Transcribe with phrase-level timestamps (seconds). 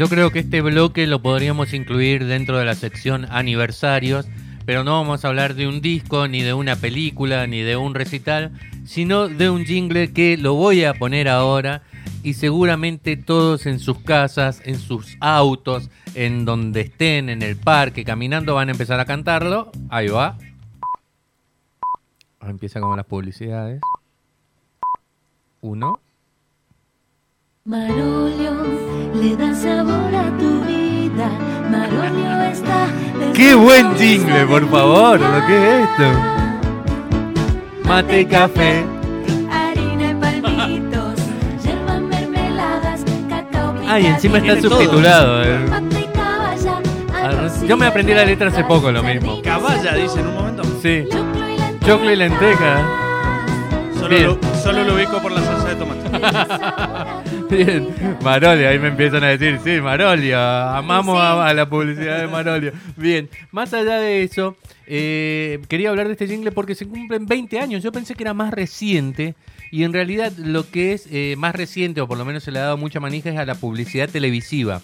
[0.00, 4.26] yo creo que este bloque lo podríamos incluir dentro de la sección aniversarios,
[4.64, 7.94] pero no vamos a hablar de un disco, ni de una película, ni de un
[7.94, 8.50] recital,
[8.86, 11.82] sino de un jingle que lo voy a poner ahora
[12.22, 18.02] y seguramente todos en sus casas, en sus autos, en donde estén, en el parque,
[18.02, 19.70] caminando, van a empezar a cantarlo.
[19.90, 20.38] Ahí va.
[22.40, 23.82] Empieza como las publicidades.
[25.60, 26.00] Uno.
[27.66, 28.52] Marolio
[29.14, 31.28] le da sabor a tu vida.
[31.70, 32.86] Marolio está.
[33.34, 35.20] ¡Qué buen jingle, por favor!
[35.20, 36.10] ¿Lo que es esto?
[37.84, 38.82] Mate y café.
[39.52, 41.14] Harina y palmitos.
[41.62, 43.74] Yerba, mermeladas, cacao.
[43.86, 45.42] Ay, encima está subtitulado.
[45.44, 45.58] eh.
[47.68, 49.42] Yo me aprendí la letra hace poco, lo mismo.
[49.42, 50.62] Caballa, dice en un momento.
[50.80, 51.04] Sí.
[51.10, 51.80] Choclo y lentejas.
[51.86, 52.84] Choclo y lenteja.
[54.00, 55.19] Solo lo, solo lo ubico
[57.50, 57.88] Bien,
[58.22, 62.72] Marolio, ahí me empiezan a decir, sí, Marolio, amamos a, a la publicidad de Marolio.
[62.96, 67.60] Bien, más allá de eso, eh, quería hablar de este jingle porque se cumplen 20
[67.60, 67.82] años.
[67.82, 69.36] Yo pensé que era más reciente
[69.70, 72.58] y en realidad lo que es eh, más reciente, o por lo menos se le
[72.58, 74.80] ha dado mucha manija, es a la publicidad televisiva.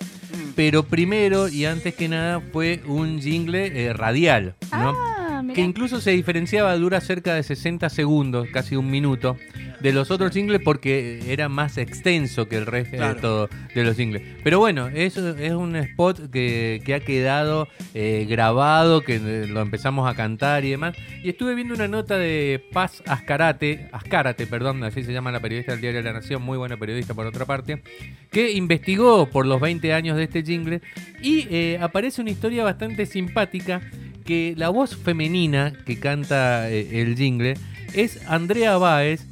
[0.54, 4.94] Pero primero y antes que nada fue un jingle eh, radial, ¿no?
[4.96, 5.25] Ah,
[5.56, 9.38] que incluso se diferenciaba, dura cerca de 60 segundos, casi un minuto,
[9.80, 13.20] de los otros jingles porque era más extenso que el resto de, Claro.
[13.22, 14.20] todo, de los jingles.
[14.44, 19.62] Pero bueno, eso es un spot que, que ha quedado eh, grabado, que eh, lo
[19.62, 20.94] empezamos a cantar y demás.
[21.22, 25.72] Y estuve viendo una nota de Paz Ascarate, Ascárate, perdón, así se llama la periodista
[25.72, 27.82] del Diario de la Nación, muy buena periodista por otra parte,
[28.30, 30.82] que investigó por los 20 años de este jingle
[31.22, 33.80] y eh, aparece una historia bastante simpática
[34.26, 37.54] que la voz femenina que canta eh, el jingle
[37.94, 39.24] es Andrea Báez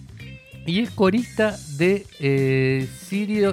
[0.67, 2.89] y es corista de eh,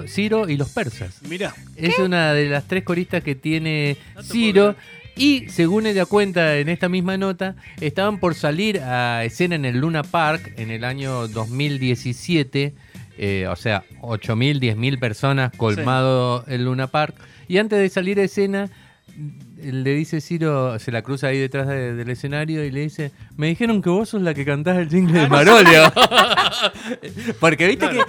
[0.06, 1.20] Ciro y los persas.
[1.28, 4.76] Mira, Es una de las tres coristas que tiene No Ciro.
[5.14, 9.76] Y según ella cuenta en esta misma nota, estaban por salir a escena en el
[9.78, 12.72] Luna Park en el año 2017.
[13.18, 17.14] eh, o sea, 8.000, 10.000 personas colmado el Luna Park.
[17.46, 18.70] Y antes de salir a escena,
[19.62, 23.46] le dice Ciro, se la cruza ahí detrás de- del escenario y le dice, me
[23.48, 25.92] dijeron que vos sos la que cantás el jingle de Marolio.
[27.40, 28.00] Porque viste que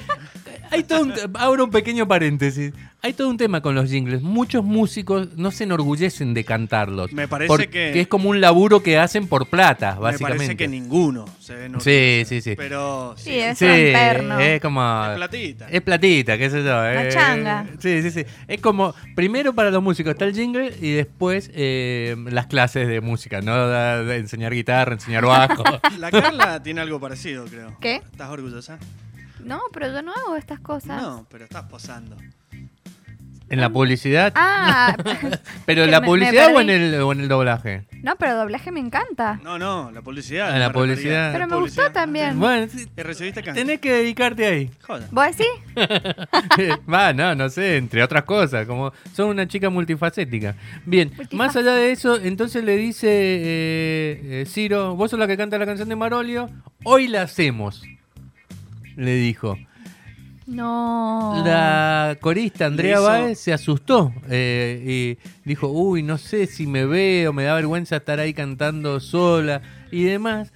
[0.74, 2.74] hay todo un, abro un pequeño paréntesis.
[3.06, 4.22] Hay todo un tema con los jingles.
[4.22, 7.12] Muchos músicos no se enorgullecen de cantarlos.
[7.12, 10.38] Me parece porque que- es como un laburo que hacen por plata, me básicamente.
[10.46, 12.56] parece que ninguno se ve Sí, sí, sí.
[12.56, 15.06] Pero sí, Sí, es Sí, es como...
[15.06, 15.68] es platita.
[15.70, 16.86] Es platita, qué sé yo.
[16.86, 17.10] eh.
[17.12, 17.66] changa.
[17.80, 18.26] Sí, sí, sí.
[18.48, 23.02] Es como, primero para los músicos está el jingle y después eh, las clases de
[23.02, 23.68] música, ¿no?
[23.68, 25.64] De, de enseñar guitarra, enseñar bajo.
[26.00, 27.76] La Carla tiene algo parecido, creo.
[27.82, 27.96] ¿Qué?
[27.98, 28.80] ¿Estás orgullosa?
[29.46, 31.02] No, pero yo no hago estas cosas.
[31.02, 32.16] No, pero estás posando.
[33.50, 34.32] en la publicidad.
[34.36, 34.96] Ah,
[35.68, 36.84] ¿Pero en la me- me publicidad o, en perdí.
[36.96, 37.86] el, o en el doblaje?
[38.02, 39.40] no, pero doblaje me encanta.
[39.44, 40.48] No, no, la publicidad.
[40.48, 40.82] Ah, la me refería.
[40.96, 41.32] publicidad.
[41.34, 41.84] Pero me Publicidad.
[41.86, 42.40] gustó también.
[42.40, 44.72] Bueno, sí, ¿Y recibiste tenés que dedicarte ahí.
[44.82, 45.08] Joda.
[45.12, 45.46] ¿Vos sí?
[46.92, 50.56] Va, no, no sé, entre otras cosas, como son una chica multifacética.
[50.86, 55.38] Bien, más allá de eso, entonces le dice eh, eh, Ciro, vos sos la que
[55.38, 56.50] canta la canción de Marolio,
[56.84, 57.84] hoy la hacemos,
[58.96, 59.58] le dijo.
[60.46, 61.42] No.
[61.46, 67.32] La corista Andrea Báez se asustó eh, y dijo, uy, no sé si me veo,
[67.32, 69.62] me da vergüenza estar ahí cantando sola
[69.92, 70.52] y demás.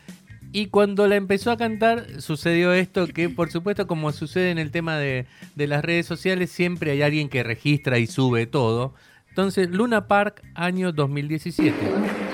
[0.52, 4.72] Y cuando la empezó a cantar, sucedió esto que, por supuesto, como sucede en el
[4.72, 5.26] tema de,
[5.56, 8.94] de las redes sociales, siempre hay alguien que registra y sube todo.
[9.30, 12.27] Entonces, Luna Park, año 2017.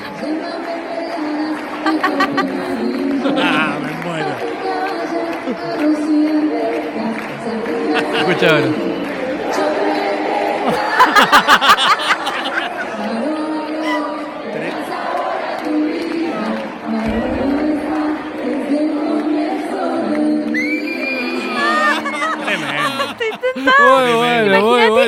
[8.27, 8.73] Return.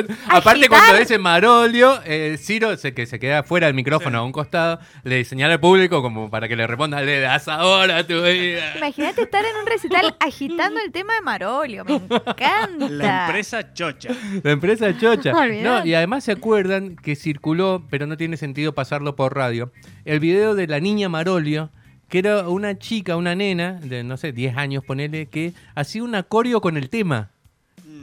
[0.02, 0.20] bueno.
[0.28, 4.32] Aparte cuando dice Marolio, eh, Ciro, se, que se queda fuera del micrófono a un
[4.32, 8.22] costado, le señala al público como para que le responda, le das ahora a tu
[8.22, 8.76] vida.
[8.76, 11.84] Imagínate estar en un recital agitando el tema de Marolio.
[11.84, 12.88] Me encanta.
[12.88, 14.10] La empresa chocha.
[14.42, 15.32] La empresa chocha.
[15.66, 19.72] No, y además se acuerdan que circuló, pero no tiene sentido pasarlo por radio,
[20.04, 21.70] el video de la niña Marolio,
[22.08, 26.14] que era una chica, una nena, de no sé, 10 años ponele, que hacía un
[26.14, 27.30] acorio con el tema.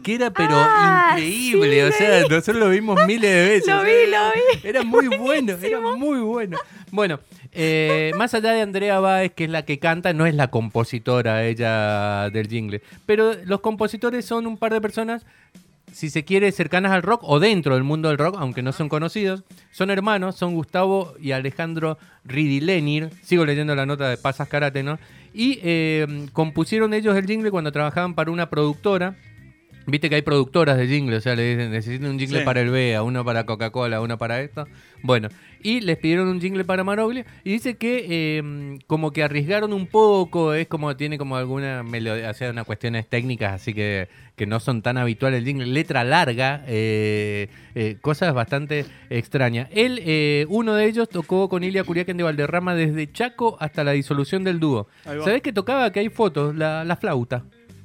[0.04, 3.68] Que era pero Ah, increíble, sí, o sea, nosotros lo vimos miles de veces.
[3.74, 4.20] Lo vi, lo
[4.62, 4.68] vi.
[4.68, 6.58] Era muy bueno, era muy bueno.
[6.92, 7.20] Bueno,
[7.52, 11.46] eh, más allá de Andrea Báez, que es la que canta, no es la compositora
[11.46, 12.82] ella del jingle.
[13.06, 15.26] Pero los compositores son un par de personas
[15.92, 18.90] si se quiere, cercanas al rock o dentro del mundo del rock, aunque no son
[18.90, 19.44] conocidos.
[19.72, 23.12] Son hermanos, son Gustavo y Alejandro Ridilenir.
[23.22, 24.98] Sigo leyendo la nota de Pasas Karate, ¿no?
[25.34, 29.16] Y eh, compusieron ellos el jingle cuando trabajaban para una productora.
[29.86, 32.46] Viste que hay productoras de jingle, o sea, le dicen, necesitan un jingle Sí.
[32.46, 34.66] para el BEA, uno para Coca-Cola, uno para esto.
[35.02, 35.28] Bueno,
[35.62, 39.88] y les pidieron un jingle para Maroglia y dice que eh, como que arriesgaron un
[39.88, 44.08] poco, es como tiene como alguna melodía, o sea, unas cuestiones técnicas, así que,
[44.38, 45.66] que no son tan habituales el jingle.
[45.66, 49.68] Letra larga, eh, eh, cosas bastante extrañas.
[49.74, 53.92] Él, eh, uno de ellos, tocó con Ilia Curiaquen de Valderrama desde Chaco hasta la
[53.92, 54.88] disolución del dúo.
[55.04, 55.92] ¿Sabés que tocaba?
[55.92, 57.44] Que hay fotos, la, la flauta.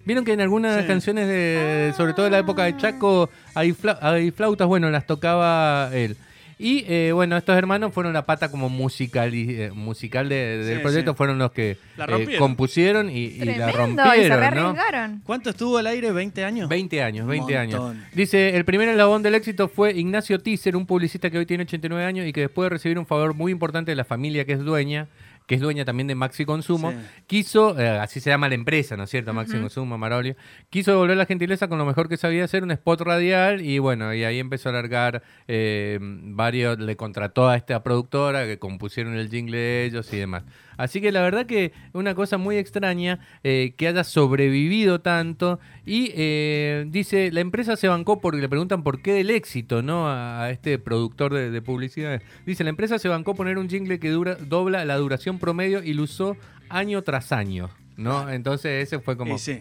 [0.08, 0.86] Vieron que en algunas Sí.
[0.88, 5.06] canciones, de, sobre todo de la época de Chaco, hay, fla- hay flautas, bueno, las
[5.06, 6.16] tocaba él.
[6.60, 10.76] Y eh, bueno, estos hermanos fueron la pata como musical, y, eh, musical de- del
[10.78, 11.16] Sí, proyecto, sí.
[11.18, 15.20] fueron los que La eh, compusieron y, y la Tremendo, y se rompieron.
[15.24, 16.10] ¿Cuánto estuvo al aire?
[16.10, 16.68] ¿20 años?
[16.70, 17.94] 20 años, 20 años.
[18.14, 22.02] Dice, el primer eslabón del éxito fue Ignacio Tícer, un publicista que hoy tiene 89
[22.04, 24.60] años y que después de recibir un favor muy importante de la familia que es
[24.60, 25.06] dueña,
[25.48, 26.96] que es dueña también de Maxi Consumo, Sí.
[27.26, 29.32] quiso, eh, así se llama la empresa, ¿no es cierto?
[29.32, 30.36] Maxi Consumo, Marolio,
[30.70, 34.12] quiso devolver la gentileza con lo mejor que sabía hacer, un spot radial, y bueno,
[34.14, 39.28] y ahí empezó a largar eh, varios, le contrató a esta productora que compusieron el
[39.30, 40.44] jingle de ellos y demás.
[40.78, 46.12] Así que la verdad que una cosa muy extraña eh, que haya sobrevivido tanto y
[46.14, 50.08] eh, dice, la empresa se bancó porque le preguntan por qué el éxito, ¿no?
[50.08, 52.22] A, a este productor de, de publicidad.
[52.46, 55.92] Dice, la empresa se bancó poner un jingle que dura, dobla la duración promedio y
[55.92, 56.36] lo usó
[56.70, 58.30] año tras año, ¿no?
[58.30, 59.60] Entonces ese fue como sí.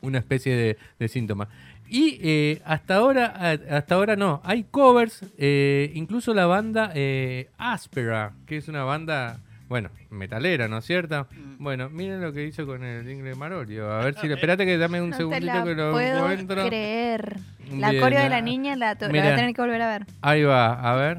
[0.00, 1.48] una especie de, de síntoma.
[1.88, 3.26] Y eh, hasta ahora,
[3.70, 9.38] hasta ahora no, hay covers, eh, incluso la banda eh, Aspera, que es una banda,
[9.68, 11.26] bueno, metalera, ¿no es cierto?
[11.30, 11.62] Mm.
[11.62, 13.90] Bueno, miren lo que hizo con el jingle de Marolio.
[13.92, 16.66] A ver si, espérate que dame un No te segundito la que lo puedo encuentro.
[16.68, 17.36] creer.
[17.72, 19.88] La Bien, coreo de la niña la, to- la voy a tener que volver a
[19.88, 20.06] ver.
[20.22, 21.18] Ahí va, a ver.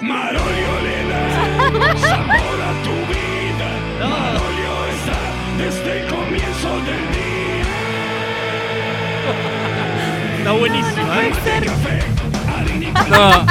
[0.00, 3.68] Marolio le da sabor a tu vida.
[4.08, 5.18] Marolio está
[5.58, 6.07] desde
[10.38, 11.32] Está buenísimo, ¿eh?
[13.10, 13.46] No.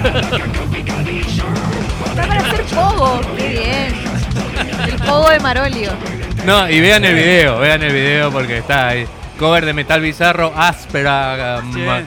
[2.10, 3.20] Está para hacer pogo.
[3.36, 3.94] Qué bien.
[4.88, 5.90] El pogo de Marolio.
[6.46, 9.06] no, y vean el video, vean el video porque está ahí.
[9.38, 12.02] Cover de metal bizarro, áspera, ma-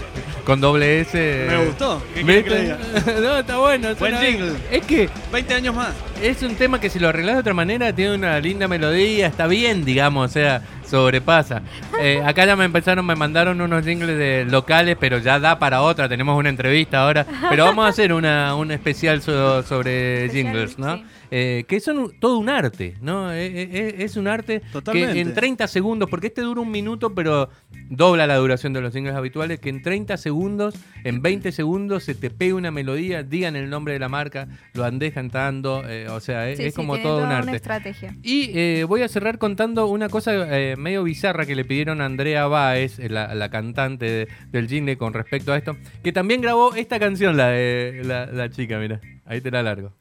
[0.45, 1.47] con doble S.
[1.49, 2.01] Me gustó.
[3.21, 3.95] No, está bueno.
[3.95, 4.53] Buen jingle.
[4.71, 5.89] Es que 20 años más.
[6.21, 9.47] es un tema que si lo arreglas de otra manera tiene una linda melodía, está
[9.47, 11.61] bien, digamos, o sea, sobrepasa.
[12.01, 15.81] Eh, acá ya me empezaron, me mandaron unos jingles de locales, pero ya da para
[15.81, 20.45] otra, tenemos una entrevista ahora, pero vamos a hacer una, un especial so- sobre Especial,
[20.53, 20.97] jingles, ¿no?
[20.97, 21.03] sí.
[21.35, 23.33] Eh, que son un- todo un arte, ¿no?
[23.33, 25.13] Eh, eh, eh, es un arte Totalmente.
[25.15, 27.49] que en 30 segundos, porque este dura un minuto, pero
[27.89, 32.13] dobla la duración de los jingles habituales, que en 30 segundos, en 20 segundos se
[32.13, 36.19] te pega una melodía, digan el nombre de la marca, lo andé cantando, eh, o
[36.19, 37.47] sea, es, Sí, es sí, como todo un arte.
[37.47, 38.15] una estrategia.
[38.21, 40.31] Y eh, voy a cerrar contando una cosa
[40.73, 44.67] eh, medio bizarra que le pidieron a Andrea Báez, eh, la, la cantante de- del
[44.67, 48.77] jingle, con respecto a esto, que también grabó esta canción, la de la, la chica,
[48.79, 49.93] mira, ahí te la largo.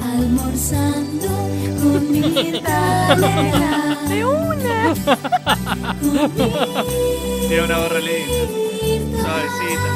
[0.00, 1.28] Almorzando
[1.82, 3.20] con Legrand.
[4.08, 4.94] ¡De una!
[7.48, 8.46] Tiene una gorra linda.
[9.22, 9.88] Suavecita.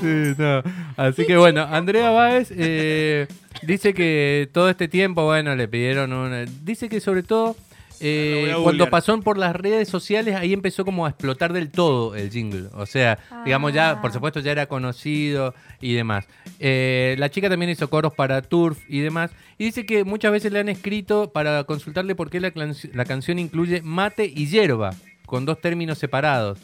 [0.00, 0.62] Sí, no.
[0.96, 3.26] Así que bueno, Andrea Báez eh,
[3.62, 6.44] dice que todo este tiempo, bueno, le pidieron una...
[6.62, 7.54] Dice que sobre todo
[8.00, 8.90] eh, Lo voy a cuando googlear.
[8.90, 12.68] pasó por las redes sociales, ahí empezó como a explotar del todo el jingle.
[12.74, 14.00] O sea, digamos ya, Ah.
[14.00, 16.26] por supuesto, ya era conocido y demás.
[16.60, 19.30] Eh, la chica también hizo coros para Turf y demás.
[19.58, 23.82] Y dice que muchas veces le han escrito para consultarle por qué la canción incluye
[23.82, 24.90] mate y hierba,
[25.24, 26.58] con dos términos separados.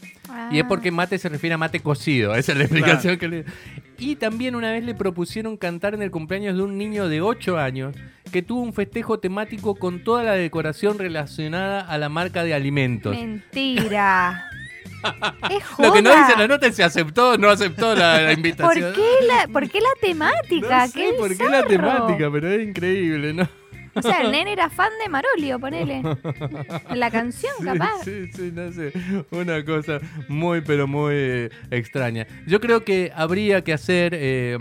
[0.50, 0.68] Y es Ah.
[0.68, 3.44] porque mate se refiere a mate cocido, esa es la explicación que le...
[3.98, 7.58] Y también una vez le propusieron cantar en el cumpleaños de un niño de 8
[7.58, 7.94] años
[8.32, 13.14] que tuvo un festejo temático con toda la decoración relacionada a la marca de alimentos.
[13.14, 14.46] Mentira.
[15.50, 15.88] es joda.
[15.88, 18.38] Lo que no dice la nota es si aceptó o no aceptó la, la ¿Por
[18.38, 18.92] invitación.
[18.94, 20.86] qué la, por qué la temática?
[20.86, 23.48] No sé qué por qué la temática, pero es increíble, ¿no?
[23.94, 26.02] O sea, el nene era fan de Marolio, ponele.
[26.90, 28.04] En la canción, Sí, capaz.
[28.04, 28.92] Sí, sí, no sé.
[29.30, 32.26] Una cosa muy, pero muy eh, extraña.
[32.46, 34.58] Yo creo que habría que hacer eh,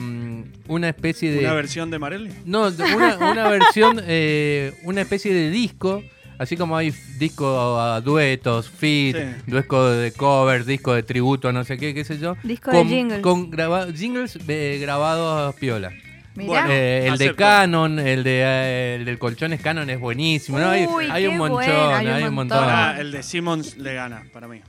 [0.68, 1.40] una especie de...
[1.40, 2.32] Una versión de Marelli.
[2.46, 6.04] No, una, una versión, eh, una especie de disco,
[6.38, 9.24] así como hay disco a duetos, fit, Sí.
[9.48, 12.36] disco de cover, disco de tributo, no sé qué, qué sé yo.
[12.44, 13.22] Disco de jingles.
[13.22, 15.92] Con graba- jingles eh, grabados piola.
[16.36, 16.66] Mirá.
[16.70, 17.36] Eh, el de.
[17.36, 20.60] Canon, el de eh, el del colchones Canon es buenísimo.
[20.60, 20.70] ¿no?
[20.70, 22.60] Hay, Uy, hay qué un montón, bueno, hay, hay un un montón.
[22.60, 22.76] montón.
[22.76, 24.62] Ah, el de Simmons le gana, para mí.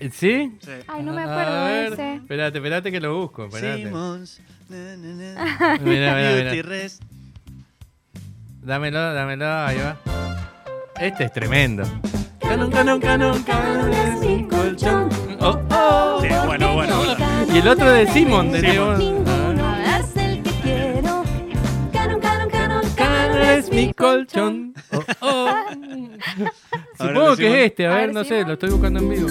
[0.00, 0.10] ¿Sí?
[0.60, 0.70] Sí.
[0.86, 2.14] Ay, no me A acuerdo ver, de ese.
[2.14, 3.46] Espérate, espérate que lo busco.
[3.46, 3.82] Espérate.
[3.84, 4.40] Simmons.
[4.68, 5.78] na, na, na.
[5.82, 6.88] Mirá, mirá, Beauty mirá.
[8.62, 9.96] Dámelo, dámelo, ahí va.
[11.00, 11.84] Este es tremendo.
[12.40, 15.08] Canon, canon, canon, canon es mi colchón.
[15.40, 16.18] Oh, oh.
[16.22, 17.16] Sí, bueno, bueno, bueno.
[17.52, 19.27] Y el otro de Simon, de Simon.
[23.86, 24.74] Mi colchón.
[24.92, 25.54] Oh, oh.
[26.98, 29.08] Supongo el de que es este, a A ver, no sé, lo estoy buscando en
[29.10, 29.28] vivo.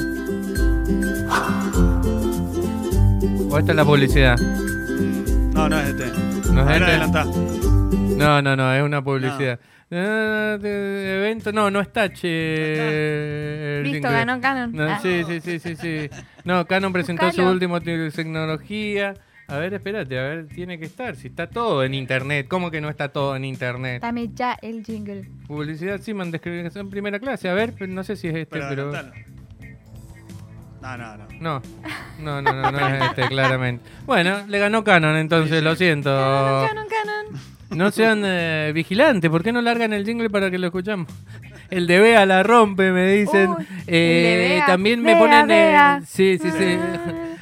[3.49, 4.37] O esta es la publicidad.
[4.37, 6.51] No, no es este.
[6.51, 6.91] ¿No A es ver, este?
[6.91, 7.23] adelantá.
[7.25, 9.59] No, no, no, es una publicidad.
[9.89, 13.77] Ah, de evento, no, no está, che.
[13.77, 14.11] el Listo, jingle.
[14.11, 14.71] ganó Canon.
[14.73, 14.99] No, Ah.
[15.01, 16.09] sí, sí, sí, sí, sí.
[16.43, 17.51] No, Canon presentó su Buscalo.
[17.51, 19.13] último te- tecnología.
[19.49, 21.15] A ver, espérate, a ver, tiene que estar.
[21.15, 24.01] Si está todo en internet, ¿cómo que no está todo en internet?
[24.01, 25.29] Dame ya el jingle.
[25.47, 27.47] Publicidad Simon descripción en primera clase.
[27.47, 28.91] A ver, pero no sé si es este, Pero.
[30.81, 31.25] No, no, no.
[31.39, 31.61] No,
[32.19, 33.83] no, no, no, no es este, claramente.
[34.05, 36.09] Bueno, le ganó Canon, entonces, lo siento.
[36.09, 37.41] Canon, Canon.
[37.77, 41.07] No sean eh, vigilantes, ¿por qué no largan el jingle para que lo escuchamos?
[41.69, 43.49] El de Bea la rompe, me dicen.
[43.49, 44.65] Uy, el Eh, de Bea.
[44.65, 45.51] también me Bea, ponen.
[45.51, 46.01] eh, Bea.
[46.05, 46.77] sí, sí, sí.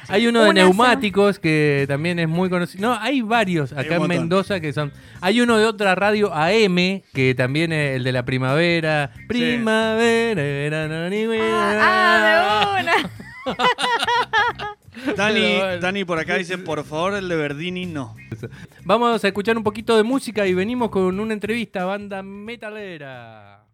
[0.08, 2.88] Hay uno de Una neumáticos que también es muy conocido.
[2.88, 4.08] No, hay varios acá en montón.
[4.08, 4.92] Mendoza que son.
[5.20, 9.12] Hay uno de otra radio AM que también es el de la primavera.
[9.26, 13.10] Primavera, verano, ni Ah, de una.
[15.16, 15.78] Dani, bueno.
[15.78, 18.14] Dani por acá dice, por favor, el de Verdini no.
[18.84, 23.65] Vamos a escuchar un poquito de música y venimos con una entrevista a banda metalera.